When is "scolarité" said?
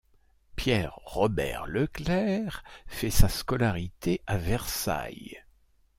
3.29-4.19